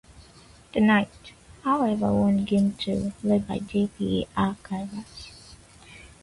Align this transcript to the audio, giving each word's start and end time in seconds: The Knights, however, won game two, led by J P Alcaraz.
The 0.73 0.79
Knights, 0.81 1.31
however, 1.63 2.11
won 2.11 2.43
game 2.43 2.73
two, 2.73 3.13
led 3.21 3.47
by 3.47 3.59
J 3.59 3.85
P 3.99 4.27
Alcaraz. 4.35 5.31